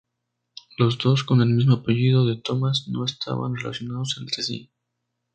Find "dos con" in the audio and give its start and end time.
0.97-1.41